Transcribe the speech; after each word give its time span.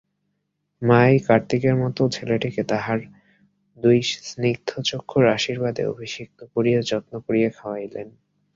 মা 0.81 0.99
এই 1.07 1.19
কার্তিকের 1.27 1.75
মতো 1.83 2.01
ছেলেটিকে 2.15 2.61
তাঁহার 2.63 2.99
দুই 3.77 3.97
স্নিগ্ধচক্ষুর 4.21 5.23
আশীর্বাদে 5.35 5.83
অভিষিক্ত 5.85 6.39
করিয়া 6.53 6.79
যত্ন 6.81 7.13
করিয়া 7.25 7.49
খাওয়াইলেন। 7.57 8.07